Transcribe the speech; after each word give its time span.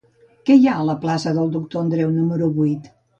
Què 0.49 0.53
hi 0.59 0.63
ha 0.69 0.77
a 0.77 0.85
la 0.87 0.95
plaça 1.03 1.33
del 1.39 1.51
Doctor 1.57 1.83
Andreu 1.83 2.09
número 2.15 2.49
vuit? 2.57 2.89